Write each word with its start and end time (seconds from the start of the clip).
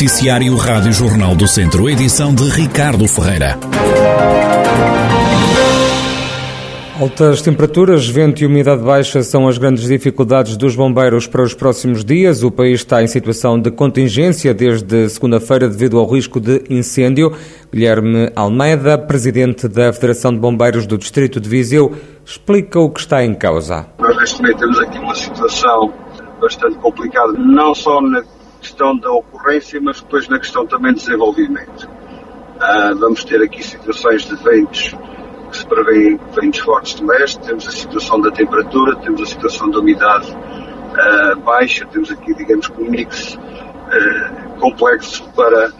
Noticiário 0.00 0.56
Rádio 0.56 0.94
Jornal 0.94 1.36
do 1.36 1.46
Centro, 1.46 1.86
edição 1.86 2.34
de 2.34 2.48
Ricardo 2.48 3.06
Ferreira. 3.06 3.58
Altas 6.98 7.42
temperaturas, 7.42 8.08
vento 8.08 8.42
e 8.42 8.46
umidade 8.46 8.82
baixa 8.82 9.22
são 9.22 9.46
as 9.46 9.58
grandes 9.58 9.86
dificuldades 9.86 10.56
dos 10.56 10.74
bombeiros 10.74 11.26
para 11.26 11.42
os 11.42 11.52
próximos 11.52 12.02
dias. 12.02 12.42
O 12.42 12.50
país 12.50 12.80
está 12.80 13.02
em 13.02 13.06
situação 13.06 13.60
de 13.60 13.70
contingência 13.70 14.54
desde 14.54 15.06
segunda-feira 15.10 15.68
devido 15.68 15.98
ao 15.98 16.10
risco 16.10 16.40
de 16.40 16.64
incêndio. 16.70 17.36
Guilherme 17.70 18.32
Almeida, 18.34 18.96
presidente 18.96 19.68
da 19.68 19.92
Federação 19.92 20.32
de 20.32 20.38
Bombeiros 20.38 20.86
do 20.86 20.96
Distrito 20.96 21.38
de 21.38 21.46
Viseu, 21.46 21.94
explica 22.24 22.80
o 22.80 22.88
que 22.88 23.00
está 23.00 23.22
em 23.22 23.34
causa. 23.34 23.86
Nós 23.98 24.16
neste 24.16 24.40
momento 24.40 24.60
temos 24.60 24.78
aqui 24.78 24.98
uma 24.98 25.14
situação 25.14 25.92
bastante 26.40 26.78
complicada, 26.78 27.34
não 27.34 27.74
só 27.74 28.00
na 28.00 28.22
questão 28.60 28.96
da 28.96 29.10
ocorrência, 29.10 29.80
mas 29.80 30.00
depois 30.00 30.28
na 30.28 30.38
questão 30.38 30.66
também 30.66 30.92
de 30.92 31.00
desenvolvimento. 31.00 31.84
Uh, 31.86 32.94
vamos 32.98 33.24
ter 33.24 33.42
aqui 33.42 33.62
situações 33.62 34.24
de 34.26 34.36
ventos 34.36 34.94
que 35.50 35.56
se 35.56 35.66
prevêem 35.66 36.20
ventos 36.40 36.60
fortes 36.60 36.94
de 36.94 37.04
leste, 37.04 37.40
temos 37.40 37.66
a 37.66 37.72
situação 37.72 38.20
da 38.20 38.30
temperatura, 38.30 38.96
temos 38.96 39.20
a 39.22 39.26
situação 39.26 39.70
da 39.70 39.80
umidade 39.80 40.30
uh, 40.30 41.40
baixa, 41.40 41.86
temos 41.86 42.10
aqui, 42.10 42.34
digamos, 42.34 42.70
um 42.78 42.90
mix 42.90 43.34
uh, 43.34 44.60
complexo 44.60 45.28
para, 45.34 45.72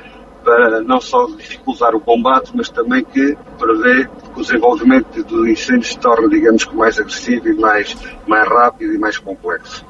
para 0.44 0.80
não 0.80 1.00
só 1.00 1.26
dificultar 1.26 1.94
o 1.94 2.00
combate, 2.00 2.50
mas 2.54 2.68
também 2.68 3.04
que 3.04 3.36
prevê 3.58 4.06
que 4.06 4.40
o 4.40 4.42
desenvolvimento 4.42 5.22
do 5.24 5.48
incêndio 5.48 5.84
se 5.84 5.98
torne, 5.98 6.28
digamos, 6.28 6.66
mais 6.66 6.98
agressivo 6.98 7.48
e 7.48 7.54
mais, 7.54 7.96
mais 8.26 8.48
rápido 8.48 8.94
e 8.94 8.98
mais 8.98 9.18
complexo. 9.18 9.84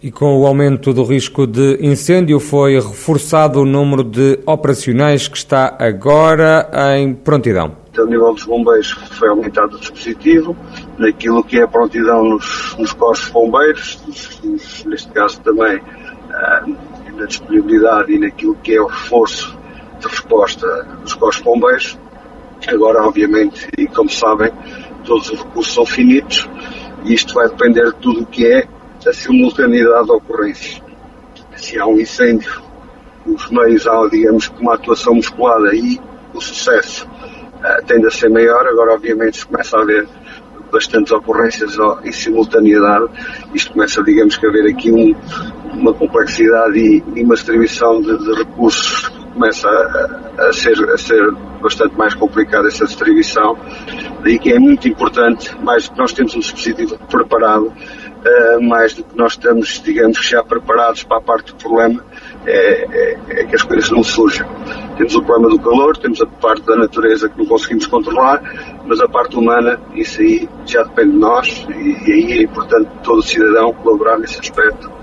E 0.00 0.12
com 0.12 0.40
o 0.40 0.46
aumento 0.46 0.92
do 0.92 1.02
risco 1.02 1.44
de 1.44 1.76
incêndio, 1.80 2.38
foi 2.38 2.74
reforçado 2.74 3.62
o 3.62 3.64
número 3.64 4.04
de 4.04 4.38
operacionais 4.46 5.26
que 5.26 5.36
está 5.36 5.76
agora 5.76 6.70
em 6.96 7.12
prontidão. 7.12 7.76
Então, 7.90 8.04
o 8.04 8.08
nível 8.08 8.32
dos 8.32 8.44
bombeiros 8.44 8.92
foi 8.92 9.28
aumentado 9.28 9.74
o 9.74 9.80
dispositivo, 9.80 10.56
naquilo 10.96 11.42
que 11.42 11.58
é 11.58 11.64
a 11.64 11.68
prontidão 11.68 12.22
nos, 12.22 12.76
nos 12.78 12.92
corpos 12.92 13.28
bombeiros, 13.30 14.00
nos, 14.06 14.40
nos, 14.44 14.84
neste 14.84 15.08
caso 15.08 15.40
também 15.40 15.80
ah, 16.30 16.64
na 17.16 17.26
disponibilidade 17.26 18.12
e 18.12 18.20
naquilo 18.20 18.54
que 18.62 18.76
é 18.76 18.80
o 18.80 18.86
reforço 18.86 19.58
de 19.98 20.06
resposta 20.06 20.84
dos 21.02 21.14
corpos 21.14 21.40
bombeiros. 21.40 21.98
Agora, 22.68 23.02
obviamente, 23.02 23.68
e 23.76 23.88
como 23.88 24.08
sabem, 24.08 24.52
todos 25.04 25.28
os 25.30 25.40
recursos 25.40 25.74
são 25.74 25.84
finitos 25.84 26.48
e 27.04 27.14
isto 27.14 27.34
vai 27.34 27.48
depender 27.48 27.86
de 27.86 27.94
tudo 27.94 28.22
o 28.22 28.26
que 28.26 28.46
é 28.46 28.68
a 29.08 29.12
simultaneidade 29.12 30.06
de 30.06 30.12
ocorrências. 30.12 30.82
Se 31.56 31.78
há 31.78 31.86
um 31.86 31.98
incêndio, 31.98 32.62
os 33.26 33.50
meios 33.50 33.86
há, 33.86 34.08
digamos, 34.08 34.52
uma 34.60 34.74
atuação 34.74 35.14
musculada 35.14 35.74
e 35.74 36.00
o 36.34 36.40
sucesso 36.40 37.06
uh, 37.06 37.86
tende 37.86 38.06
a 38.06 38.10
ser 38.10 38.28
maior. 38.30 38.66
Agora, 38.66 38.94
obviamente, 38.94 39.38
se 39.38 39.46
começa 39.46 39.76
a 39.76 39.82
haver 39.82 40.08
bastantes 40.70 41.12
ocorrências 41.12 41.76
em 42.04 42.12
simultaneidade, 42.12 43.06
isto 43.54 43.72
começa, 43.72 44.02
digamos, 44.02 44.38
a 44.42 44.48
haver 44.48 44.70
aqui 44.70 44.92
um, 44.92 45.14
uma 45.72 45.94
complexidade 45.94 46.78
e, 46.78 47.02
e 47.16 47.24
uma 47.24 47.34
distribuição 47.34 48.00
de, 48.00 48.16
de 48.18 48.34
recursos 48.34 49.10
começa 49.38 49.68
a, 49.68 50.48
a, 50.48 50.52
ser, 50.52 50.90
a 50.90 50.98
ser 50.98 51.32
bastante 51.62 51.96
mais 51.96 52.12
complicada 52.14 52.66
essa 52.66 52.84
distribuição. 52.84 53.56
Daí 54.22 54.36
que 54.38 54.52
é 54.52 54.58
muito 54.58 54.88
importante, 54.88 55.56
mais 55.62 55.88
nós 55.96 56.12
temos 56.12 56.34
um 56.34 56.40
dispositivo 56.40 56.98
preparado, 57.08 57.72
uh, 58.24 58.62
mais 58.62 58.94
do 58.94 59.04
que 59.04 59.16
nós 59.16 59.32
estamos, 59.32 59.80
digamos, 59.82 60.18
já 60.26 60.42
preparados 60.42 61.02
para 61.04 61.18
a 61.18 61.20
parte 61.20 61.52
do 61.52 61.58
problema, 61.58 62.04
é, 62.46 62.52
é, 62.52 63.18
é, 63.28 63.44
que 63.44 63.54
as 63.54 63.62
coisas 63.62 63.90
não 63.90 64.02
surjam. 64.02 64.48
Temos 64.96 65.14
o 65.14 65.22
problema 65.22 65.50
do 65.50 65.60
calor, 65.60 65.96
temos 65.96 66.20
a 66.20 66.26
parte 66.26 66.64
da 66.66 66.76
natureza 66.76 67.28
que 67.28 67.38
não 67.38 67.46
conseguimos 67.46 67.86
controlar, 67.86 68.42
mas 68.86 69.00
a 69.00 69.08
parte 69.08 69.36
humana, 69.36 69.80
isso 69.94 70.20
aí 70.20 70.48
já 70.66 70.82
depende 70.82 71.12
de 71.12 71.18
nós 71.18 71.66
e, 71.70 72.10
e 72.10 72.12
aí 72.12 72.32
é 72.38 72.42
importante 72.42 72.88
todo 73.02 73.22
cidadão 73.22 73.72
colaborar 73.72 74.18
nesse 74.18 74.40
aspecto 74.40 74.97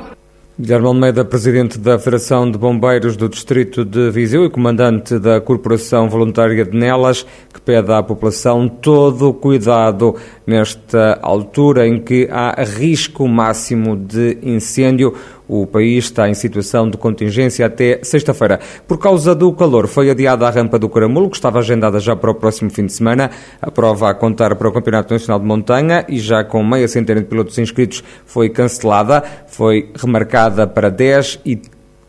Guilherme 0.58 0.88
Almeida, 0.88 1.26
presidente 1.26 1.78
da 1.78 2.00
Federação 2.00 2.50
de 2.50 2.58
Bombeiros 2.58 3.18
do 3.18 3.28
Distrito 3.28 3.84
de 3.84 4.10
Viseu 4.10 4.46
e 4.46 4.50
comandante 4.50 5.20
da 5.20 5.42
Corporação 5.42 6.08
Voluntária 6.08 6.64
de 6.64 6.72
Nelas, 6.72 7.26
que 7.54 7.60
pede 7.60 7.92
à 7.92 8.02
população 8.02 8.70
todo 8.70 9.28
o 9.28 9.34
cuidado 9.34 10.16
nesta 10.48 11.20
altura 11.22 11.86
em 11.86 12.00
que 12.00 12.30
há 12.32 12.64
risco 12.64 13.28
máximo 13.28 13.98
de 13.98 14.38
incêndio. 14.42 15.14
O 15.48 15.66
país 15.68 16.06
está 16.06 16.28
em 16.28 16.34
situação 16.34 16.90
de 16.90 16.98
contingência 16.98 17.66
até 17.66 18.00
sexta-feira. 18.04 18.60
Por 18.88 18.98
causa 18.98 19.36
do 19.36 19.52
calor, 19.54 19.88
foi 19.88 20.10
adiada 20.10 20.48
a 20.48 20.50
rampa 20.50 20.80
do 20.80 20.90
Caramulo, 20.90 21.30
que 21.30 21.36
estava 21.36 21.60
agendada 21.60 22.00
já 22.00 22.16
para 22.16 22.32
o 22.32 22.36
próximo 22.36 22.70
fim 22.70 22.86
de 22.86 22.94
semana. 22.94 23.30
A 23.62 23.70
prova 23.70 24.10
a 24.10 24.14
contar 24.14 24.56
para 24.56 24.68
o 24.68 24.72
Campeonato 24.72 25.14
Nacional 25.14 25.40
de 25.40 25.46
Montanha 25.46 26.06
e 26.10 26.18
já 26.20 26.44
com 26.44 26.64
meia 26.64 26.88
centena 26.88 27.22
de 27.22 27.28
pilotos 27.28 27.58
inscritos 27.58 28.04
foi 28.26 28.50
cancelada. 28.50 29.24
Foi 29.48 29.92
remarcada 29.96 30.66
para 30.66 30.90
10 30.90 31.42
e 31.46 31.62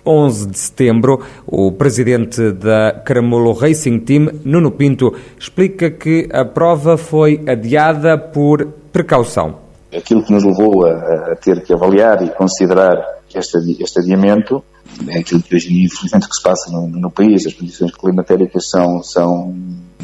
11 0.07 0.47
de 0.47 0.59
setembro. 0.59 1.21
O 1.47 1.73
presidente 1.73 2.53
da 2.53 2.93
Caramulo 3.05 3.53
Racing 3.53 3.99
Team, 3.99 4.31
Nuno 4.45 4.71
Pinto, 4.71 5.13
explica 5.39 5.91
que 5.91 6.29
a 6.33 6.45
prova 6.45 6.97
foi 6.97 7.43
adiada 7.47 8.17
por 8.17 8.67
precaução. 8.93 9.57
Aquilo 9.95 10.23
que 10.23 10.33
nos 10.33 10.45
levou 10.45 10.87
a, 10.87 11.33
a 11.33 11.37
ter 11.37 11.63
que 11.63 11.73
avaliar 11.73 12.23
e 12.23 12.29
considerar 12.31 13.16
este, 13.35 13.83
este 13.83 14.01
adiamento 14.01 14.63
é 15.09 15.19
aquilo 15.19 15.43
que 15.43 15.55
hoje, 15.55 15.85
infelizmente, 15.85 16.29
que 16.29 16.35
se 16.35 16.43
passa 16.43 16.71
no, 16.71 16.87
no 16.89 17.11
país. 17.11 17.47
As 17.47 17.55
condições 17.55 17.93
climatéricas 17.93 18.69
são, 18.69 19.03
são, 19.03 19.55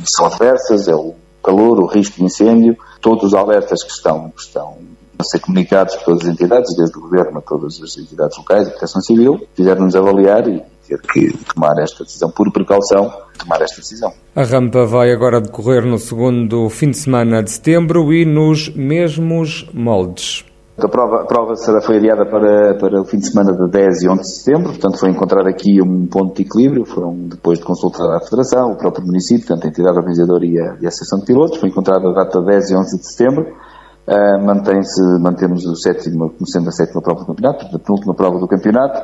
são 0.04 0.26
adversas, 0.26 0.88
é 0.88 0.94
o 0.94 1.14
calor, 1.42 1.80
o 1.80 1.86
risco 1.86 2.16
de 2.16 2.24
incêndio, 2.24 2.76
todos 3.00 3.24
os 3.24 3.34
alertas 3.34 3.82
que 3.82 3.90
estão, 3.90 4.30
que 4.30 4.42
estão 4.42 4.78
a 5.18 5.24
ser 5.24 5.40
comunicados 5.40 5.94
por 5.96 6.04
todas 6.04 6.22
as 6.22 6.34
entidades, 6.34 6.76
desde 6.76 6.98
o 6.98 7.00
Governo 7.00 7.38
a 7.38 7.42
todas 7.42 7.80
as 7.82 7.96
entidades 7.96 8.36
locais, 8.36 8.66
a 8.66 8.70
Proteção 8.70 9.00
Civil, 9.00 9.46
fizeram-nos 9.54 9.94
avaliar 9.94 10.48
e 10.48 10.62
ter 10.86 11.00
que 11.00 11.36
tomar 11.54 11.78
esta 11.80 12.04
decisão, 12.04 12.30
por 12.30 12.52
precaução, 12.52 13.12
tomar 13.38 13.62
esta 13.62 13.80
decisão. 13.80 14.12
A 14.34 14.42
rampa 14.42 14.84
vai 14.84 15.12
agora 15.12 15.40
decorrer 15.40 15.86
no 15.86 15.98
segundo 15.98 16.68
fim 16.68 16.90
de 16.90 16.98
semana 16.98 17.42
de 17.42 17.50
setembro 17.50 18.12
e 18.12 18.24
nos 18.24 18.68
mesmos 18.74 19.68
moldes. 19.72 20.44
A 20.78 20.88
prova, 20.88 21.22
a 21.22 21.26
prova 21.26 21.54
será, 21.54 21.82
foi 21.82 21.98
adiada 21.98 22.24
para, 22.24 22.74
para 22.78 23.02
o 23.02 23.04
fim 23.04 23.18
de 23.18 23.28
semana 23.28 23.52
de 23.52 23.70
10 23.70 24.02
e 24.02 24.08
11 24.08 24.20
de 24.22 24.28
setembro, 24.28 24.68
portanto 24.70 24.98
foi 24.98 25.10
encontrar 25.10 25.46
aqui 25.46 25.82
um 25.82 26.06
ponto 26.06 26.34
de 26.34 26.42
equilíbrio, 26.42 26.86
foram 26.86 27.14
depois 27.28 27.58
de 27.58 27.64
consultar 27.64 28.16
a 28.16 28.20
Federação, 28.20 28.72
o 28.72 28.78
próprio 28.78 29.04
município, 29.04 29.46
portanto 29.46 29.66
a 29.66 29.68
entidade 29.68 29.98
organizadora 29.98 30.46
e 30.46 30.58
a, 30.58 30.76
e 30.80 30.86
a 30.86 30.88
Associação 30.88 31.18
de 31.18 31.26
Pilotos, 31.26 31.58
foi 31.58 31.68
encontrada 31.68 32.08
a 32.08 32.12
data 32.14 32.40
10 32.40 32.70
e 32.70 32.74
11 32.74 32.98
de 32.98 33.06
setembro, 33.06 33.42
uh, 33.42 34.46
mantém-se, 34.46 35.02
mantemos 35.20 35.66
o 35.66 35.76
sétimo, 35.76 36.30
como 36.30 36.48
sendo 36.48 36.70
a 36.70 36.72
sétima 36.72 37.02
prova 37.02 37.20
do 37.20 37.26
campeonato, 37.26 37.66
a 37.66 37.78
penúltima 37.78 38.14
prova 38.14 38.38
do 38.38 38.48
campeonato, 38.48 38.98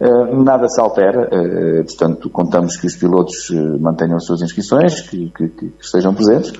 uh, 0.00 0.42
nada 0.42 0.66
se 0.66 0.80
altera, 0.80 1.28
uh, 1.28 1.84
portanto 1.84 2.30
contamos 2.30 2.76
que 2.76 2.88
os 2.88 2.96
pilotos 2.96 3.48
mantenham 3.80 4.16
as 4.16 4.24
suas 4.24 4.42
inscrições, 4.42 5.02
que, 5.02 5.30
que, 5.30 5.48
que 5.50 5.72
estejam 5.78 6.12
presentes, 6.12 6.52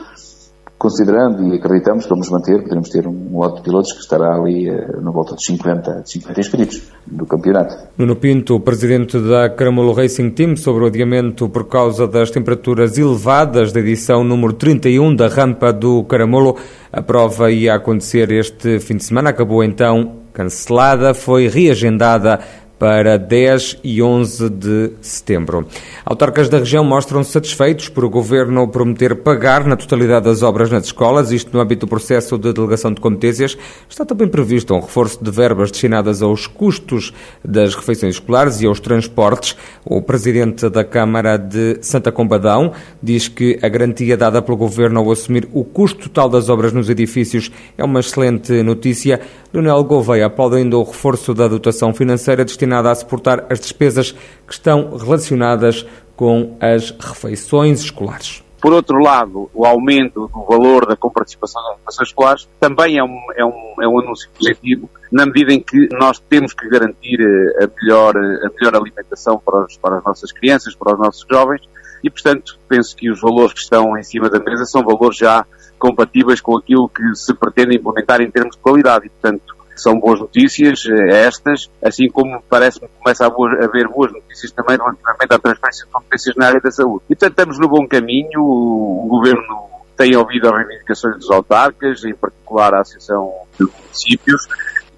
considerando 0.82 1.44
e 1.44 1.56
acreditamos 1.56 2.06
que 2.06 2.10
vamos 2.10 2.28
manter, 2.28 2.60
poderemos 2.60 2.88
ter 2.88 3.06
um 3.06 3.38
lote 3.38 3.58
de 3.58 3.62
pilotos 3.62 3.92
que 3.92 4.00
estará 4.00 4.34
ali 4.34 4.68
uh, 4.68 5.00
na 5.00 5.12
volta 5.12 5.36
de 5.36 5.44
50, 5.44 6.02
50 6.04 6.40
inscritos 6.40 6.82
do 7.06 7.24
campeonato. 7.24 7.76
Nuno 7.96 8.16
Pinto, 8.16 8.58
presidente 8.58 9.16
da 9.20 9.48
Caramulo 9.48 9.92
Racing 9.92 10.30
Team, 10.30 10.56
sobre 10.56 10.82
o 10.82 10.86
adiamento 10.88 11.48
por 11.48 11.68
causa 11.68 12.08
das 12.08 12.32
temperaturas 12.32 12.98
elevadas 12.98 13.70
da 13.70 13.78
edição 13.78 14.24
número 14.24 14.54
31 14.54 15.14
da 15.14 15.28
rampa 15.28 15.72
do 15.72 16.02
Caramulo. 16.02 16.56
A 16.92 17.00
prova 17.00 17.52
ia 17.52 17.76
acontecer 17.76 18.32
este 18.32 18.80
fim 18.80 18.96
de 18.96 19.04
semana, 19.04 19.30
acabou 19.30 19.62
então 19.62 20.20
cancelada, 20.32 21.14
foi 21.14 21.46
reagendada 21.46 22.40
para 22.82 23.16
10 23.16 23.78
e 23.84 24.02
11 24.02 24.50
de 24.50 24.90
setembro. 25.00 25.64
Autarcas 26.04 26.48
da 26.48 26.58
região 26.58 26.82
mostram-se 26.82 27.30
satisfeitos 27.30 27.88
por 27.88 28.04
o 28.04 28.10
Governo 28.10 28.66
prometer 28.66 29.14
pagar 29.22 29.64
na 29.64 29.76
totalidade 29.76 30.24
das 30.24 30.42
obras 30.42 30.68
nas 30.68 30.86
escolas, 30.86 31.30
isto 31.30 31.56
no 31.56 31.62
âmbito 31.62 31.86
do 31.86 31.88
processo 31.88 32.36
de 32.36 32.52
delegação 32.52 32.92
de 32.92 33.00
competências. 33.00 33.56
Está 33.88 34.04
também 34.04 34.26
previsto 34.26 34.74
um 34.74 34.80
reforço 34.80 35.22
de 35.22 35.30
verbas 35.30 35.70
destinadas 35.70 36.22
aos 36.22 36.48
custos 36.48 37.14
das 37.44 37.76
refeições 37.76 38.16
escolares 38.16 38.60
e 38.60 38.66
aos 38.66 38.80
transportes. 38.80 39.56
O 39.84 40.02
Presidente 40.02 40.68
da 40.68 40.82
Câmara 40.82 41.36
de 41.36 41.78
Santa 41.82 42.10
Combadão 42.10 42.72
diz 43.00 43.28
que 43.28 43.60
a 43.62 43.68
garantia 43.68 44.16
dada 44.16 44.42
pelo 44.42 44.56
Governo 44.56 44.98
ao 44.98 45.12
assumir 45.12 45.48
o 45.52 45.62
custo 45.62 46.08
total 46.08 46.28
das 46.28 46.48
obras 46.48 46.72
nos 46.72 46.90
edifícios 46.90 47.48
é 47.78 47.84
uma 47.84 48.00
excelente 48.00 48.60
notícia. 48.64 49.20
Leonel 49.54 49.84
Gouveia 49.84 50.26
aplaude 50.26 50.56
ainda 50.56 50.76
o 50.76 50.82
reforço 50.82 51.32
da 51.32 51.46
dotação 51.46 51.94
financeira 51.94 52.44
destinada 52.44 52.71
destinada 52.72 52.90
a 52.90 52.94
suportar 52.94 53.46
as 53.50 53.60
despesas 53.60 54.12
que 54.46 54.52
estão 54.52 54.96
relacionadas 54.96 55.86
com 56.16 56.56
as 56.60 56.90
refeições 56.90 57.80
escolares. 57.80 58.42
Por 58.60 58.72
outro 58.72 58.98
lado, 58.98 59.50
o 59.52 59.66
aumento 59.66 60.28
do 60.28 60.44
valor 60.44 60.86
da 60.86 60.96
comparticipação 60.96 61.60
das 61.62 61.76
refeições 61.78 62.08
escolares 62.08 62.48
também 62.60 62.96
é 62.96 63.04
um, 63.04 63.18
é, 63.36 63.44
um, 63.44 63.74
é 63.82 63.88
um 63.88 64.00
anúncio 64.00 64.30
positivo, 64.38 64.88
na 65.10 65.26
medida 65.26 65.52
em 65.52 65.60
que 65.60 65.88
nós 65.92 66.20
temos 66.20 66.54
que 66.54 66.68
garantir 66.68 67.20
eh, 67.20 67.64
a 67.64 67.68
melhor, 67.80 68.16
a 68.16 68.50
melhor 68.54 68.76
alimentação 68.76 69.42
para, 69.44 69.64
os, 69.64 69.76
para 69.76 69.98
as 69.98 70.04
nossas 70.04 70.30
crianças, 70.30 70.76
para 70.76 70.94
os 70.94 70.98
nossos 70.98 71.26
jovens, 71.28 71.62
e, 72.04 72.08
portanto, 72.08 72.58
penso 72.68 72.96
que 72.96 73.10
os 73.10 73.20
valores 73.20 73.52
que 73.52 73.60
estão 73.60 73.98
em 73.98 74.02
cima 74.02 74.30
da 74.30 74.38
mesa 74.38 74.64
são 74.64 74.82
valores 74.84 75.18
já 75.18 75.44
compatíveis 75.78 76.40
com 76.40 76.56
aquilo 76.56 76.88
que 76.88 77.14
se 77.16 77.34
pretende 77.34 77.76
implementar 77.76 78.20
em 78.20 78.30
termos 78.30 78.54
de 78.56 78.62
qualidade. 78.62 79.06
E, 79.06 79.08
portanto, 79.08 79.54
são 79.74 79.98
boas 79.98 80.20
notícias 80.20 80.84
eh, 80.86 81.26
estas, 81.26 81.70
assim 81.82 82.08
como 82.08 82.42
parece-me 82.48 82.88
que 82.88 82.94
começa 83.02 83.24
a 83.24 83.64
haver 83.64 83.88
boas 83.88 84.12
notícias 84.12 84.52
também 84.52 84.76
relativamente 84.76 85.34
à 85.34 85.38
transferência 85.38 85.86
de 85.86 85.92
competências 85.92 86.36
na 86.36 86.46
área 86.46 86.60
da 86.60 86.70
saúde. 86.70 87.04
E, 87.08 87.14
portanto, 87.14 87.30
estamos 87.30 87.58
no 87.58 87.68
bom 87.68 87.86
caminho. 87.86 88.40
O 88.40 89.06
Governo 89.08 89.70
tem 89.96 90.16
ouvido 90.16 90.48
as 90.48 90.56
reivindicações 90.56 91.16
dos 91.16 91.30
autarcas, 91.30 92.04
em 92.04 92.14
particular 92.14 92.74
a 92.74 92.80
Associação 92.80 93.32
de 93.58 93.66
Municípios, 93.66 94.46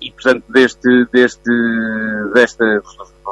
e, 0.00 0.10
portanto, 0.10 0.44
deste, 0.48 1.06
deste, 1.12 1.50
destas 2.32 2.82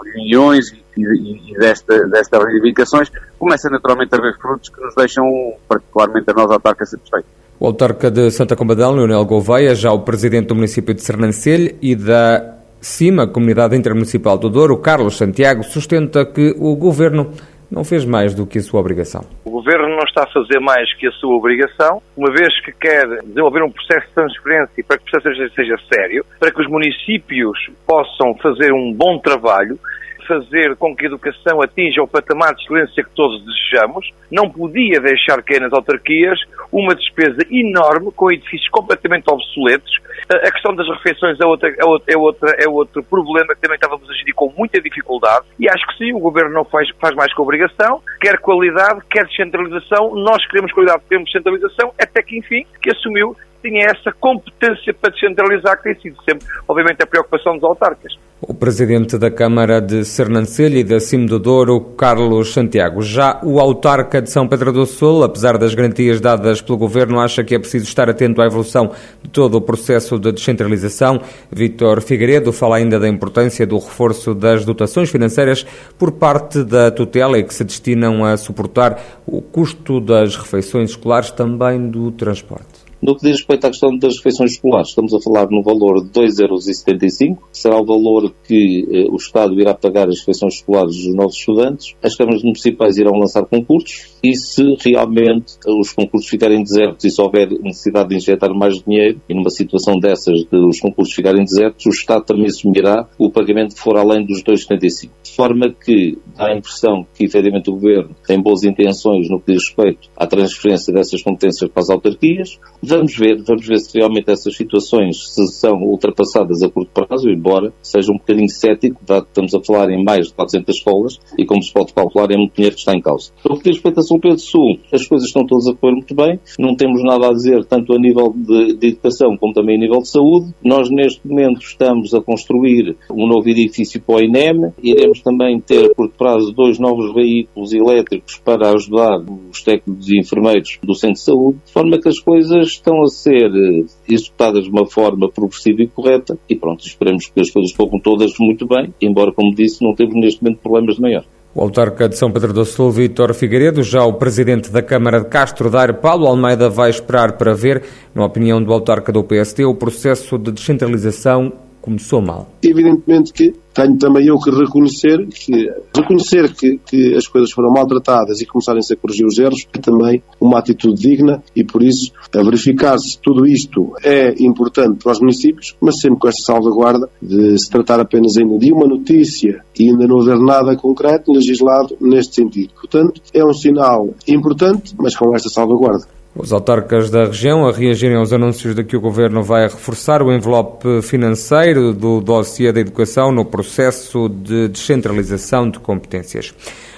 reuniões 0.04 0.72
e, 0.72 0.84
e, 0.96 1.52
e 1.52 1.58
desta, 1.58 2.06
destas 2.08 2.44
reivindicações, 2.44 3.10
começa 3.38 3.68
naturalmente 3.68 4.14
a 4.14 4.18
haver 4.18 4.36
frutos 4.38 4.68
que 4.68 4.80
nos 4.80 4.94
deixam, 4.94 5.24
particularmente 5.68 6.30
a 6.30 6.34
nós 6.34 6.50
autarcas, 6.50 6.90
satisfeitos. 6.90 7.30
O 7.62 7.66
autarca 7.68 8.10
de 8.10 8.28
Santa 8.32 8.56
Combadão, 8.56 8.92
Leonel 8.92 9.24
Gouveia, 9.24 9.72
já 9.72 9.92
o 9.92 10.00
presidente 10.00 10.48
do 10.48 10.56
município 10.56 10.92
de 10.92 11.00
Sernancelho 11.00 11.76
e 11.80 11.94
da 11.94 12.56
CIMA, 12.80 13.28
Comunidade 13.28 13.76
Intermunicipal 13.76 14.36
do 14.36 14.50
Douro, 14.50 14.78
Carlos 14.78 15.16
Santiago, 15.16 15.62
sustenta 15.62 16.26
que 16.26 16.56
o 16.58 16.74
governo 16.74 17.30
não 17.70 17.84
fez 17.84 18.04
mais 18.04 18.34
do 18.34 18.48
que 18.48 18.58
a 18.58 18.62
sua 18.62 18.80
obrigação. 18.80 19.22
O 19.44 19.50
Governo 19.52 19.90
não 19.90 20.02
está 20.02 20.24
a 20.24 20.32
fazer 20.32 20.58
mais 20.58 20.92
que 20.98 21.06
a 21.06 21.12
sua 21.12 21.36
obrigação, 21.36 22.02
uma 22.16 22.32
vez 22.32 22.52
que 22.64 22.72
quer 22.72 23.06
desenvolver 23.22 23.62
um 23.62 23.70
processo 23.70 24.08
de 24.08 24.14
transferência 24.14 24.84
para 24.88 24.98
que 24.98 25.04
o 25.04 25.10
processo 25.12 25.54
seja 25.54 25.76
sério, 25.94 26.26
para 26.40 26.50
que 26.50 26.60
os 26.60 26.68
municípios 26.68 27.56
possam 27.86 28.34
fazer 28.42 28.72
um 28.72 28.92
bom 28.92 29.20
trabalho 29.20 29.78
fazer 30.26 30.76
com 30.76 30.94
que 30.94 31.04
a 31.04 31.08
educação 31.08 31.60
atinja 31.62 32.02
o 32.02 32.08
patamar 32.08 32.54
de 32.54 32.62
excelência 32.62 33.04
que 33.04 33.10
todos 33.14 33.44
desejamos, 33.44 34.10
não 34.30 34.48
podia 34.48 35.00
deixar 35.00 35.42
cair 35.42 35.60
nas 35.60 35.72
autarquias 35.72 36.38
uma 36.72 36.94
despesa 36.94 37.38
enorme 37.50 38.10
com 38.12 38.30
edifícios 38.32 38.68
completamente 38.70 39.24
obsoletos. 39.28 39.92
A 40.30 40.50
questão 40.50 40.74
das 40.74 40.88
refeições 40.88 41.38
é, 41.40 41.46
outra, 41.46 41.68
é, 41.68 41.84
outra, 41.84 42.14
é, 42.14 42.18
outra, 42.18 42.56
é 42.64 42.68
outro 42.68 43.02
problema 43.02 43.54
que 43.54 43.60
também 43.60 43.76
estávamos 43.76 44.08
a 44.08 44.14
gerir 44.14 44.34
com 44.34 44.52
muita 44.56 44.80
dificuldade 44.80 45.46
e 45.58 45.68
acho 45.68 45.86
que 45.88 45.98
sim, 45.98 46.12
o 46.12 46.18
Governo 46.18 46.52
não 46.52 46.64
faz, 46.64 46.88
faz 47.00 47.14
mais 47.14 47.32
que 47.34 47.40
obrigação, 47.40 48.00
quer 48.20 48.38
qualidade, 48.38 49.00
quer 49.10 49.26
descentralização, 49.26 50.14
nós 50.14 50.46
queremos 50.46 50.72
qualidade, 50.72 51.02
queremos 51.08 51.30
descentralização, 51.30 51.92
até 52.00 52.22
que 52.22 52.38
enfim, 52.38 52.64
que 52.80 52.90
assumiu 52.90 53.36
tinha 53.62 53.86
essa 53.86 54.12
competência 54.12 54.92
para 54.92 55.10
descentralizar, 55.10 55.76
que 55.76 55.84
tem 55.84 55.94
sido 56.00 56.16
sempre, 56.24 56.46
obviamente, 56.68 57.02
a 57.02 57.06
preocupação 57.06 57.54
dos 57.54 57.64
autarcas. 57.64 58.12
O 58.44 58.52
presidente 58.52 59.16
da 59.18 59.30
Câmara 59.30 59.80
de 59.80 60.04
Sernancelho 60.04 60.76
e 60.76 60.82
da 60.82 60.98
Cimo 60.98 61.28
do 61.28 61.38
Douro, 61.38 61.80
Carlos 61.96 62.52
Santiago. 62.52 63.00
Já 63.00 63.40
o 63.40 63.60
autarca 63.60 64.20
de 64.20 64.28
São 64.28 64.48
Pedro 64.48 64.72
do 64.72 64.84
Sul, 64.84 65.22
apesar 65.22 65.56
das 65.56 65.74
garantias 65.74 66.20
dadas 66.20 66.60
pelo 66.60 66.76
governo, 66.76 67.20
acha 67.20 67.44
que 67.44 67.54
é 67.54 67.58
preciso 67.60 67.84
estar 67.84 68.10
atento 68.10 68.42
à 68.42 68.46
evolução 68.46 68.90
de 69.22 69.30
todo 69.30 69.54
o 69.54 69.60
processo 69.60 70.18
de 70.18 70.32
descentralização. 70.32 71.20
Vítor 71.52 72.00
Figueiredo 72.00 72.52
fala 72.52 72.78
ainda 72.78 72.98
da 72.98 73.08
importância 73.08 73.64
do 73.64 73.78
reforço 73.78 74.34
das 74.34 74.64
dotações 74.64 75.08
financeiras 75.08 75.64
por 75.96 76.10
parte 76.10 76.64
da 76.64 76.90
tutela 76.90 77.38
e 77.38 77.44
que 77.44 77.54
se 77.54 77.62
destinam 77.62 78.24
a 78.24 78.36
suportar 78.36 79.00
o 79.24 79.40
custo 79.40 80.00
das 80.00 80.34
refeições 80.34 80.90
escolares, 80.90 81.30
também 81.30 81.88
do 81.88 82.10
transporte. 82.10 82.81
No 83.02 83.16
que 83.16 83.22
diz 83.22 83.38
respeito 83.38 83.66
à 83.66 83.70
questão 83.70 83.98
das 83.98 84.18
refeições 84.18 84.52
escolares, 84.52 84.90
estamos 84.90 85.12
a 85.12 85.20
falar 85.20 85.50
no 85.50 85.60
valor 85.60 86.04
de 86.04 86.10
2,75€, 86.10 87.36
que 87.36 87.58
será 87.58 87.76
o 87.76 87.84
valor 87.84 88.32
que 88.46 88.86
eh, 88.88 89.08
o 89.10 89.16
Estado 89.16 89.60
irá 89.60 89.74
pagar 89.74 90.08
as 90.08 90.20
refeições 90.20 90.54
escolares 90.54 90.94
dos 90.94 91.12
nossos 91.12 91.40
estudantes. 91.40 91.96
As 92.00 92.14
câmaras 92.14 92.44
municipais 92.44 92.96
irão 92.98 93.18
lançar 93.18 93.44
concursos 93.44 94.11
e 94.22 94.34
se 94.36 94.62
realmente 94.80 95.54
os 95.66 95.92
concursos 95.92 96.28
ficarem 96.28 96.62
desertos 96.62 97.04
e 97.04 97.10
se 97.10 97.20
houver 97.20 97.50
necessidade 97.62 98.08
de 98.10 98.16
injetar 98.16 98.54
mais 98.54 98.82
dinheiro, 98.82 99.20
e 99.28 99.34
numa 99.34 99.50
situação 99.50 99.98
dessas 99.98 100.44
de 100.44 100.56
os 100.56 100.80
concursos 100.80 101.14
ficarem 101.14 101.44
desertos, 101.44 101.84
o 101.86 101.90
Estado 101.90 102.24
também 102.24 102.46
assumirá 102.46 103.08
o 103.18 103.30
pagamento 103.30 103.74
que 103.74 103.80
for 103.80 103.96
além 103.96 104.24
dos 104.24 104.42
2,75. 104.42 105.10
De 105.22 105.30
forma 105.32 105.72
que 105.72 106.18
dá 106.36 106.48
a 106.48 106.56
impressão 106.56 107.06
que 107.14 107.24
efetivamente 107.24 107.70
o 107.70 107.74
Governo 107.74 108.14
tem 108.26 108.40
boas 108.40 108.62
intenções 108.62 109.28
no 109.28 109.40
que 109.40 109.52
diz 109.52 109.64
respeito 109.64 110.08
à 110.16 110.26
transferência 110.26 110.92
dessas 110.92 111.22
competências 111.22 111.70
para 111.70 111.82
as 111.82 111.90
autarquias, 111.90 112.58
Vamos 112.84 113.16
ver, 113.16 113.40
vamos 113.44 113.64
ver 113.64 113.78
se 113.78 113.96
realmente 113.96 114.28
essas 114.28 114.56
situações 114.56 115.34
se 115.34 115.46
são 115.52 115.82
ultrapassadas 115.82 116.64
a 116.64 116.68
curto 116.68 116.90
prazo, 116.92 117.30
embora 117.30 117.72
seja 117.80 118.10
um 118.10 118.16
bocadinho 118.16 118.48
cético, 118.48 119.00
dado 119.06 119.22
que 119.22 119.30
estamos 119.30 119.54
a 119.54 119.62
falar 119.62 119.88
em 119.90 120.02
mais 120.02 120.26
de 120.26 120.34
400 120.34 120.76
escolas 120.76 121.20
e, 121.38 121.46
como 121.46 121.62
se 121.62 121.72
pode 121.72 121.92
calcular, 121.92 122.32
é 122.32 122.36
muito 122.36 122.54
dinheiro 122.54 122.74
que 122.74 122.80
está 122.80 122.92
em 122.92 123.00
causa. 123.00 123.30
Que 123.40 123.70
diz 123.70 123.76
respeito 123.76 124.00
São 124.12 124.20
Pedro 124.20 124.38
Sul, 124.38 124.78
as 124.92 125.06
coisas 125.06 125.26
estão 125.26 125.46
todas 125.46 125.66
a 125.66 125.74
correr 125.74 125.94
muito 125.94 126.14
bem, 126.14 126.38
não 126.58 126.76
temos 126.76 127.02
nada 127.02 127.28
a 127.28 127.32
dizer 127.32 127.64
tanto 127.64 127.94
a 127.94 127.98
nível 127.98 128.30
de, 128.36 128.74
de 128.76 128.88
educação 128.88 129.38
como 129.38 129.54
também 129.54 129.76
a 129.76 129.80
nível 129.80 130.00
de 130.00 130.08
saúde. 130.08 130.52
Nós, 130.62 130.90
neste 130.90 131.26
momento, 131.26 131.62
estamos 131.62 132.12
a 132.12 132.20
construir 132.20 132.94
um 133.10 133.26
novo 133.26 133.48
edifício 133.48 134.02
para 134.02 134.16
o 134.16 134.20
INEM, 134.20 134.72
iremos 134.82 135.22
também 135.22 135.58
ter 135.60 135.94
curto 135.94 136.14
prazo 136.18 136.52
dois 136.52 136.78
novos 136.78 137.14
veículos 137.14 137.72
elétricos 137.72 138.38
para 138.44 138.74
ajudar 138.74 139.18
os 139.50 139.62
técnicos 139.62 140.10
e 140.10 140.18
enfermeiros 140.18 140.78
do 140.82 140.94
centro 140.94 141.14
de 141.14 141.20
saúde, 141.20 141.58
de 141.64 141.72
forma 141.72 141.98
que 141.98 142.08
as 142.08 142.18
coisas 142.18 142.66
estão 142.66 143.00
a 143.00 143.06
ser 143.06 143.50
eh, 143.50 143.84
executadas 144.06 144.64
de 144.64 144.70
uma 144.70 144.84
forma 144.84 145.30
progressiva 145.30 145.82
e 145.82 145.88
correta 145.88 146.38
e 146.50 146.54
pronto, 146.54 146.84
esperamos 146.84 147.28
que 147.28 147.40
as 147.40 147.50
coisas 147.50 147.72
corram 147.72 147.98
todas 147.98 148.34
muito 148.38 148.66
bem, 148.66 148.92
embora, 149.00 149.32
como 149.32 149.54
disse, 149.54 149.82
não 149.82 149.94
temos 149.94 150.14
neste 150.16 150.42
momento 150.42 150.60
problemas 150.60 150.96
de 150.96 151.00
maior. 151.00 151.24
O 151.54 151.60
autarca 151.60 152.08
de 152.08 152.16
São 152.16 152.32
Pedro 152.32 152.50
do 152.50 152.64
Sul, 152.64 152.90
Vítor 152.90 153.34
Figueiredo, 153.34 153.82
já 153.82 154.02
o 154.04 154.14
presidente 154.14 154.70
da 154.70 154.80
Câmara 154.80 155.20
de 155.20 155.26
Castro 155.26 155.68
Daire, 155.68 155.92
Paulo 155.92 156.26
Almeida, 156.26 156.70
vai 156.70 156.88
esperar 156.88 157.32
para 157.32 157.52
ver, 157.52 157.82
na 158.14 158.24
opinião 158.24 158.62
do 158.62 158.72
autarca 158.72 159.12
do 159.12 159.22
PSD, 159.22 159.62
o 159.66 159.74
processo 159.74 160.38
de 160.38 160.50
descentralização 160.50 161.52
começou 161.82 162.22
mal. 162.22 162.48
Evidentemente 162.62 163.32
que 163.32 163.52
tenho 163.74 163.98
também 163.98 164.26
eu 164.26 164.38
que 164.38 164.50
reconhecer 164.50 165.26
que 165.26 165.68
reconhecer 165.94 166.54
que, 166.54 166.78
que 166.78 167.14
as 167.14 167.26
coisas 167.26 167.50
foram 167.50 167.72
maltratadas 167.72 168.40
e 168.40 168.46
começarem-se 168.46 168.92
a 168.92 168.96
corrigir 168.96 169.26
os 169.26 169.38
erros 169.38 169.66
é 169.74 169.78
também 169.78 170.22
uma 170.40 170.58
atitude 170.58 170.94
digna 170.94 171.42
e 171.56 171.64
por 171.64 171.82
isso 171.82 172.12
a 172.34 172.42
verificar 172.42 172.98
se 172.98 173.18
tudo 173.20 173.46
isto 173.46 173.92
é 174.04 174.34
importante 174.42 175.02
para 175.02 175.12
os 175.12 175.20
municípios, 175.20 175.74
mas 175.80 176.00
sempre 176.00 176.20
com 176.20 176.28
esta 176.28 176.42
salvaguarda 176.42 177.08
de 177.20 177.58
se 177.58 177.68
tratar 177.68 177.98
apenas 177.98 178.36
ainda 178.36 178.58
de 178.58 178.72
uma 178.72 178.86
notícia 178.86 179.64
e 179.78 179.88
ainda 179.88 180.06
não 180.06 180.20
haver 180.20 180.38
nada 180.38 180.76
concreto 180.76 181.32
legislado 181.32 181.96
neste 182.00 182.36
sentido. 182.36 182.74
Portanto, 182.74 183.20
é 183.34 183.44
um 183.44 183.52
sinal 183.52 184.14
importante, 184.28 184.94
mas 184.98 185.16
com 185.16 185.34
esta 185.34 185.48
salvaguarda. 185.48 186.06
Os 186.34 186.50
autarcas 186.50 187.10
da 187.10 187.26
região 187.26 187.68
a 187.68 187.72
reagirem 187.72 188.16
aos 188.16 188.32
anúncios 188.32 188.74
de 188.74 188.82
que 188.82 188.96
o 188.96 189.00
Governo 189.00 189.42
vai 189.42 189.64
reforçar 189.64 190.22
o 190.22 190.32
envelope 190.32 191.02
financeiro 191.02 191.92
do 191.92 192.22
dossiê 192.22 192.72
da 192.72 192.80
educação 192.80 193.30
no 193.30 193.44
processo 193.44 194.30
de 194.30 194.68
descentralização 194.68 195.68
de 195.68 195.78
competências. 195.78 196.54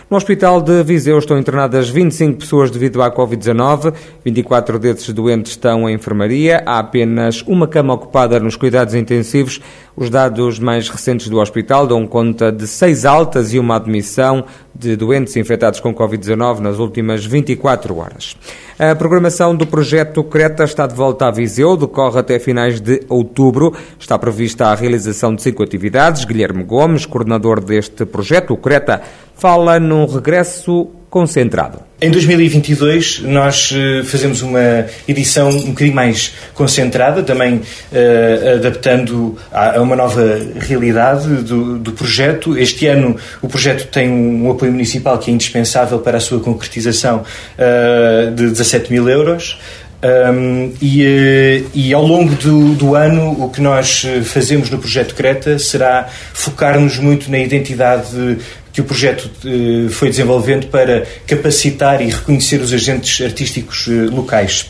No 0.09 0.19
Hospital 0.19 0.61
de 0.61 0.83
Viseu 0.85 1.19
estão 1.19 1.37
internadas 1.37 1.89
25 1.89 2.39
pessoas 2.39 2.71
devido 2.71 3.03
à 3.03 3.11
Covid-19, 3.11 3.93
24 4.25 4.79
desses 4.79 5.13
doentes 5.13 5.53
estão 5.53 5.89
em 5.89 5.95
enfermaria, 5.95 6.63
há 6.65 6.79
apenas 6.79 7.43
uma 7.43 7.69
cama 7.69 7.93
ocupada 7.93 8.41
nos 8.41 8.57
cuidados 8.57 8.95
intensivos. 8.95 9.61
Os 9.95 10.09
dados 10.09 10.59
mais 10.59 10.89
recentes 10.89 11.29
do 11.29 11.39
hospital 11.39 11.87
dão 11.87 12.07
conta 12.07 12.51
de 12.51 12.67
seis 12.67 13.05
altas 13.05 13.53
e 13.53 13.59
uma 13.59 13.77
admissão 13.77 14.45
de 14.75 14.97
doentes 14.97 15.37
infectados 15.37 15.79
com 15.79 15.95
Covid-19 15.95 16.61
nas 16.61 16.79
últimas 16.79 17.25
24 17.25 17.97
horas. 17.99 18.35
A 18.79 18.95
programação 18.95 19.55
do 19.55 19.67
projeto 19.67 20.25
Creta 20.25 20.65
está 20.65 20.87
de 20.87 20.95
volta 20.95 21.27
a 21.27 21.31
Viseu, 21.31 21.77
decorre 21.77 22.19
até 22.19 22.39
finais 22.39 22.81
de 22.81 23.03
outubro. 23.09 23.73
Está 24.01 24.19
prevista 24.19 24.67
a 24.67 24.75
realização 24.75 25.35
de 25.35 25.43
cinco 25.43 25.63
atividades. 25.63 26.25
Guilherme 26.25 26.65
Gomes, 26.65 27.07
coordenador 27.07 27.63
deste 27.63 28.05
projeto, 28.05 28.55
o 28.55 28.57
Creta, 28.57 29.03
fala 29.35 29.79
num 29.79 30.07
regresso 30.07 30.89
concentrado. 31.15 31.79
Em 32.01 32.11
2022 32.11 33.21
nós 33.21 33.71
uh, 33.71 34.05
fazemos 34.05 34.43
uma 34.43 34.85
edição 35.07 35.49
um 35.49 35.69
bocadinho 35.69 35.95
mais 35.95 36.35
concentrada, 36.55 37.23
também 37.23 37.55
uh, 37.55 38.55
adaptando 38.57 39.39
a, 39.53 39.77
a, 39.77 39.81
uma 39.81 39.95
nova 39.95 40.41
realidade 40.59 41.29
do, 41.45 41.79
do, 41.79 41.93
projeto. 41.93 42.59
Este 42.59 42.89
ano 42.89 43.17
o 43.41 43.47
projeto 43.47 43.87
tem 43.93 44.11
um, 44.11 44.49
um, 44.49 44.51
apoio 44.51 44.73
municipal 44.73 45.17
que 45.17 45.31
é 45.31 45.35
indispensável 45.35 46.01
para 46.01 46.17
a 46.17 46.21
sua 46.21 46.41
concretização 46.41 47.23
uh, 47.23 48.35
de 48.35 48.49
17 48.49 48.91
mil 48.91 49.09
euros. 49.09 49.61
Um, 50.03 50.75
e, 50.83 51.65
e, 51.73 51.95
ao 51.95 52.05
longo 52.05 52.35
do, 52.35 52.75
do, 52.75 52.95
ano, 52.95 53.43
o 53.43 53.49
que 53.49 53.63
nós 53.63 54.05
fazemos 54.25 54.69
no 54.69 54.79
projeto 54.79 55.15
Creta 55.15 55.59
será 55.59 56.07
focar-nos 56.35 56.99
muito 56.99 57.31
na 57.31 57.39
identidade 57.39 58.37
que 58.75 58.81
o 58.81 58.85
projeto 58.85 59.31
uh, 59.45 59.89
foi 59.89 60.11
desenvolvendo 60.11 60.67
para 60.67 61.07
capacitar 61.27 62.03
e 62.03 62.11
reconhecer 62.11 62.61
os 62.61 62.73
agentes 62.73 63.25
artísticos 63.25 63.87
uh, 63.87 64.11
locais. 64.11 64.69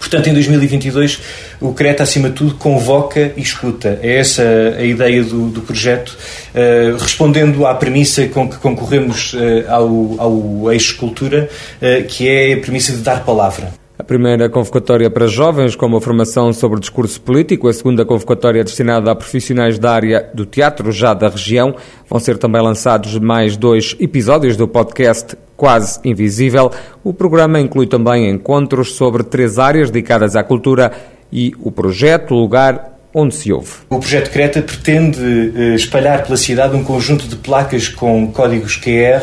Portanto, 0.00 0.28
em 0.28 0.34
2022, 0.34 1.20
o 1.60 1.72
CRETA, 1.72 2.02
acima 2.02 2.28
de 2.28 2.34
tudo, 2.34 2.54
convoca 2.56 3.32
e 3.36 3.40
escuta. 3.40 4.00
É 4.02 4.18
essa 4.18 4.42
a 4.76 4.82
ideia 4.82 5.22
do, 5.22 5.48
do 5.48 5.62
projeto, 5.62 6.18
uh, 6.54 6.96
respondendo 6.98 7.64
à 7.64 7.74
premissa 7.74 8.26
com 8.26 8.48
que 8.48 8.56
concorremos 8.56 9.34
ao, 9.68 10.16
ao 10.18 10.72
Eixo 10.72 10.96
Cultura, 10.96 11.48
que 12.08 12.28
é 12.28 12.52
a 12.52 12.56
premissa 12.58 12.92
de 12.92 12.98
dar 12.98 13.24
palavra. 13.24 13.85
Primeira 14.06 14.48
convocatória 14.48 15.10
para 15.10 15.26
jovens, 15.26 15.74
com 15.74 15.84
uma 15.84 16.00
formação 16.00 16.52
sobre 16.52 16.78
discurso 16.78 17.20
político. 17.20 17.66
A 17.66 17.72
segunda 17.72 18.04
convocatória 18.04 18.62
destinada 18.62 19.10
a 19.10 19.16
profissionais 19.16 19.80
da 19.80 19.90
área 19.90 20.30
do 20.32 20.46
teatro, 20.46 20.92
já 20.92 21.12
da 21.12 21.28
região. 21.28 21.74
Vão 22.08 22.20
ser 22.20 22.38
também 22.38 22.62
lançados 22.62 23.18
mais 23.18 23.56
dois 23.56 23.96
episódios 23.98 24.56
do 24.56 24.68
podcast 24.68 25.36
Quase 25.56 25.98
Invisível. 26.04 26.70
O 27.02 27.12
programa 27.12 27.58
inclui 27.58 27.88
também 27.88 28.30
encontros 28.30 28.94
sobre 28.94 29.24
três 29.24 29.58
áreas 29.58 29.90
dedicadas 29.90 30.36
à 30.36 30.44
cultura 30.44 30.92
e 31.32 31.52
o 31.60 31.72
projeto 31.72 32.32
Lugar 32.32 32.96
onde 33.12 33.34
se 33.34 33.50
ouve. 33.50 33.72
O 33.88 33.98
projeto 33.98 34.30
Creta 34.30 34.60
pretende 34.60 35.18
uh, 35.18 35.74
espalhar 35.74 36.22
pela 36.22 36.36
cidade 36.36 36.76
um 36.76 36.84
conjunto 36.84 37.26
de 37.26 37.34
placas 37.34 37.88
com 37.88 38.30
códigos 38.30 38.76
QR 38.76 39.22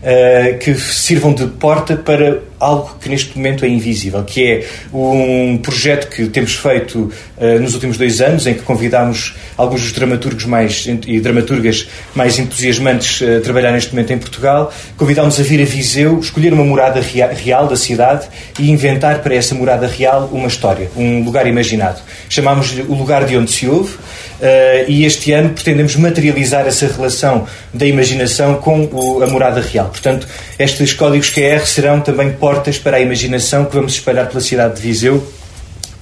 eh, 0.00 0.56
que 0.60 0.74
sirvam 0.74 1.34
de 1.34 1.46
porta 1.46 1.96
para 1.96 2.40
algo 2.62 2.96
que 3.00 3.08
neste 3.08 3.36
momento 3.36 3.64
é 3.64 3.68
invisível, 3.68 4.22
que 4.22 4.46
é 4.46 4.66
um 4.94 5.58
projeto 5.58 6.08
que 6.08 6.26
temos 6.28 6.54
feito 6.54 7.12
uh, 7.36 7.60
nos 7.60 7.74
últimos 7.74 7.98
dois 7.98 8.20
anos, 8.20 8.46
em 8.46 8.54
que 8.54 8.62
convidámos 8.62 9.34
alguns 9.56 9.82
dos 9.82 9.92
dramaturgos 9.92 10.44
mais, 10.44 10.86
e 11.06 11.20
dramaturgas 11.20 11.88
mais 12.14 12.38
entusiasmantes 12.38 13.20
a 13.20 13.40
trabalhar 13.40 13.72
neste 13.72 13.92
momento 13.92 14.12
em 14.12 14.18
Portugal. 14.18 14.72
Convidámos 14.96 15.40
a 15.40 15.42
vir 15.42 15.60
a 15.60 15.64
Viseu, 15.64 16.20
escolher 16.20 16.52
uma 16.52 16.64
morada 16.64 17.00
real 17.00 17.66
da 17.66 17.76
cidade 17.76 18.28
e 18.58 18.70
inventar 18.70 19.18
para 19.22 19.34
essa 19.34 19.54
morada 19.54 19.88
real 19.88 20.30
uma 20.32 20.46
história, 20.46 20.88
um 20.96 21.24
lugar 21.24 21.46
imaginado. 21.48 22.00
Chamámos-lhe 22.28 22.82
o 22.82 22.94
lugar 22.94 23.24
de 23.24 23.36
onde 23.36 23.50
se 23.50 23.66
ouve. 23.66 23.94
Uh, 24.42 24.90
e 24.90 25.04
este 25.04 25.30
ano 25.30 25.50
pretendemos 25.50 25.94
materializar 25.94 26.66
essa 26.66 26.88
relação 26.88 27.46
da 27.72 27.86
imaginação 27.86 28.56
com 28.56 28.88
o, 28.90 29.22
a 29.22 29.26
morada 29.28 29.60
real. 29.60 29.88
Portanto, 29.88 30.26
estes 30.58 30.92
códigos 30.92 31.30
QR 31.30 31.64
serão 31.64 32.00
também 32.00 32.32
portas 32.32 32.51
para 32.82 32.96
a 32.96 33.00
imaginação 33.00 33.64
que 33.64 33.74
vamos 33.74 33.94
espalhar 33.94 34.28
pela 34.28 34.40
cidade 34.40 34.76
de 34.76 34.82
Viseu 34.82 35.22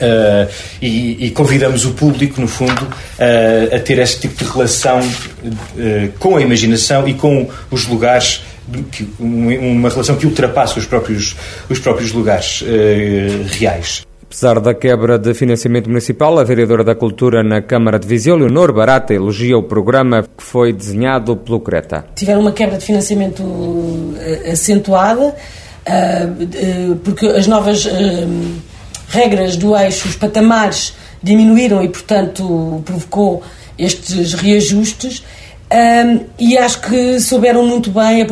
Uh, 0.01 0.51
e, 0.81 1.27
e, 1.27 1.31
convidamos 1.31 1.85
o 1.85 1.91
público, 1.91 2.41
no 2.41 2.49
fundo, 2.49 2.85
uh, 2.85 3.77
a 3.77 3.79
ter 3.81 3.99
este 3.99 4.21
tipo 4.21 4.43
de 4.43 4.51
relação 4.51 4.99
uh, 4.99 6.13
com 6.19 6.39
a 6.39 6.41
imaginação 6.41 7.07
e 7.07 7.13
com 7.13 7.47
os 7.71 7.87
lugares, 7.87 8.43
que, 8.91 9.07
uma 9.19 9.91
relação 9.91 10.17
que 10.17 10.25
ultrapassa 10.25 10.79
os 10.79 10.87
próprios, 10.87 11.37
os 11.69 11.79
próprios 11.79 12.13
lugares 12.13 12.65
reais. 13.59 14.07
Apesar 14.25 14.61
da 14.61 14.73
quebra 14.73 15.19
de 15.19 15.35
financiamento 15.35 15.89
municipal, 15.89 16.39
a 16.39 16.45
vereadora 16.45 16.85
da 16.85 16.95
Cultura 16.95 17.43
na 17.43 17.61
Câmara 17.61 17.99
de 17.99 18.07
Viseu, 18.07 18.37
Leonor 18.37 18.73
Barata, 18.73 19.13
elogia 19.13 19.59
o 19.59 19.63
programa 19.63 20.23
que 20.23 20.43
foi 20.43 20.73
desenhado 20.73 21.37
pelo 21.37 21.61
Creta. 21.61 22.07
Tiveram 22.15 22.41
uma 22.41 22.53
quebra 22.53 22.79
de 22.79 22.87
financiamento 22.87 24.15
acentuada, 24.51 25.35
porque 27.05 27.27
as 27.27 27.47
novas 27.47 27.87
eh, 27.87 28.27
regras 29.09 29.57
do 29.57 29.77
eixo, 29.77 30.09
os 30.09 30.17
patamares 30.17 30.95
diminuíram 31.23 31.83
e, 31.83 31.89
portanto, 31.89 32.83
provocou 32.85 33.43
estes 33.79 34.35
reajustes. 34.35 35.25
E 36.39 36.59
acho 36.59 36.81
que 36.81 37.21
souberam 37.21 37.65
muito 37.65 37.91
bem 37.91 38.27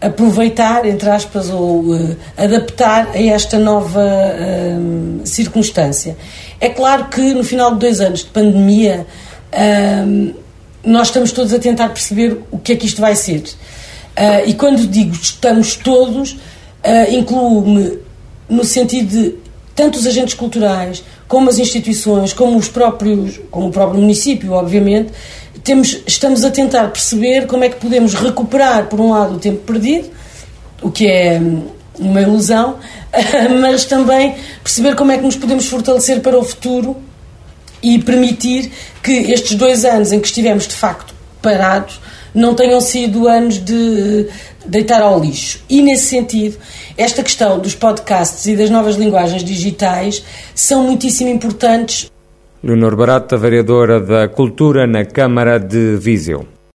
aproveitar, 0.00 0.86
entre 0.86 1.08
aspas, 1.08 1.48
ou 1.48 1.80
uh, 1.80 2.16
adaptar 2.36 3.08
a 3.14 3.22
esta 3.22 3.58
nova 3.58 4.00
uh, 4.00 5.26
circunstância. 5.26 6.16
É 6.60 6.68
claro 6.68 7.06
que 7.06 7.34
no 7.34 7.42
final 7.42 7.72
de 7.72 7.80
dois 7.80 8.00
anos 8.00 8.20
de 8.20 8.26
pandemia, 8.26 9.06
uh, 9.52 10.34
nós 10.84 11.08
estamos 11.08 11.32
todos 11.32 11.52
a 11.52 11.58
tentar 11.58 11.88
perceber 11.88 12.38
o 12.50 12.58
que 12.58 12.72
é 12.72 12.76
que 12.76 12.86
isto 12.86 13.00
vai 13.00 13.16
ser. 13.16 13.42
e 14.46 14.54
quando 14.54 14.86
digo 14.86 15.14
estamos 15.14 15.74
todos, 15.74 16.36
uh, 16.86 17.14
incluo-me 17.14 17.98
no 18.48 18.64
sentido 18.64 19.08
de 19.08 19.34
tanto 19.74 19.98
os 19.98 20.06
agentes 20.06 20.34
culturais, 20.34 21.04
como 21.28 21.50
as 21.50 21.58
instituições, 21.58 22.32
como 22.32 22.56
os 22.56 22.68
próprios, 22.68 23.38
como 23.50 23.68
o 23.68 23.70
próprio 23.70 24.00
município, 24.00 24.52
obviamente, 24.52 25.12
temos, 25.62 26.00
estamos 26.06 26.44
a 26.44 26.50
tentar 26.50 26.88
perceber 26.88 27.46
como 27.46 27.64
é 27.64 27.68
que 27.68 27.76
podemos 27.76 28.14
recuperar, 28.14 28.86
por 28.86 29.00
um 29.00 29.10
lado, 29.10 29.34
o 29.34 29.38
tempo 29.38 29.58
perdido, 29.64 30.10
o 30.80 30.90
que 30.90 31.06
é 31.06 31.38
hum, 31.38 31.64
uma 31.98 32.22
ilusão, 32.22 32.76
mas 33.60 33.84
também 33.84 34.36
perceber 34.62 34.94
como 34.94 35.12
é 35.12 35.18
que 35.18 35.24
nos 35.24 35.36
podemos 35.36 35.66
fortalecer 35.66 36.20
para 36.20 36.38
o 36.38 36.44
futuro 36.44 36.96
e 37.82 37.98
permitir 37.98 38.70
que 39.02 39.12
estes 39.12 39.56
dois 39.56 39.84
anos 39.84 40.12
em 40.12 40.20
que 40.20 40.26
estivemos 40.26 40.66
de 40.66 40.74
facto 40.74 41.14
parados 41.42 42.00
não 42.36 42.54
tenham 42.54 42.80
sido 42.80 43.26
anos 43.26 43.58
de 43.58 44.28
deitar 44.64 45.02
ao 45.02 45.18
lixo. 45.18 45.60
E 45.68 45.82
nesse 45.82 46.06
sentido, 46.06 46.56
esta 46.96 47.22
questão 47.22 47.58
dos 47.58 47.74
podcasts 47.74 48.46
e 48.46 48.54
das 48.54 48.70
novas 48.70 48.96
linguagens 48.96 49.42
digitais 49.42 50.22
são 50.54 50.84
muitíssimo 50.84 51.30
importantes 51.30 52.10
Leonor 52.66 52.96
Barata, 52.96 53.36
vereadora 53.36 54.00
da 54.00 54.28
Cultura 54.28 54.88
na 54.88 55.04
Câmara 55.04 55.56
de 55.56 55.96
Viseu. 55.96 56.55